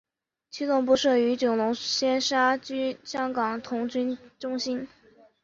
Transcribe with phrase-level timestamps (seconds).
[0.49, 4.87] 其总部设于九龙尖沙咀香港童军中心。